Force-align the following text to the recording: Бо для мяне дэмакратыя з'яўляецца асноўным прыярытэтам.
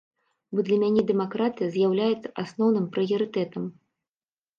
Бо 0.53 0.59
для 0.67 0.77
мяне 0.83 1.01
дэмакратыя 1.11 1.67
з'яўляецца 1.75 2.31
асноўным 2.45 2.85
прыярытэтам. 2.97 3.63